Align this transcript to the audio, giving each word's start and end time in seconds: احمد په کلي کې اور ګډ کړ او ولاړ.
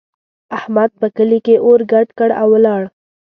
احمد 0.57 0.91
په 1.01 1.07
کلي 1.15 1.39
کې 1.45 1.55
اور 1.65 1.79
ګډ 1.91 2.07
کړ 2.17 2.29
او 2.41 2.47
ولاړ. 2.53 2.81